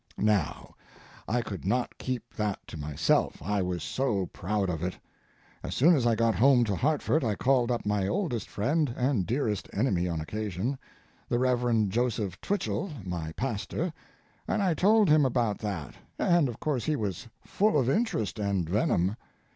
Now, 0.17 0.73
I 1.27 1.43
could 1.43 1.63
not 1.63 1.99
keep 1.99 2.33
that 2.33 2.57
to 2.65 2.75
myself—I 2.75 3.61
was 3.61 3.83
so 3.83 4.25
proud 4.33 4.67
of 4.67 4.81
it. 4.81 4.97
As 5.61 5.75
soon 5.75 5.95
as 5.95 6.07
I 6.07 6.15
got 6.15 6.33
home 6.33 6.63
to 6.63 6.75
Hartford 6.75 7.23
I 7.23 7.35
called 7.35 7.69
up 7.69 7.85
my 7.85 8.07
oldest 8.07 8.49
friend—and 8.49 9.27
dearest 9.27 9.69
enemy 9.71 10.07
on 10.09 10.19
occasion—the 10.19 11.37
Rev. 11.37 11.87
Joseph 11.89 12.41
Twichell, 12.41 12.89
my 13.05 13.31
pastor, 13.33 13.93
and 14.47 14.63
I 14.63 14.73
told 14.73 15.07
him 15.07 15.23
about 15.23 15.59
that, 15.59 15.93
and, 16.17 16.49
of 16.49 16.59
course, 16.59 16.85
he 16.85 16.95
was 16.95 17.27
full 17.45 17.77
of 17.79 17.87
interest 17.87 18.39
and 18.39 18.67
venom. 18.67 19.15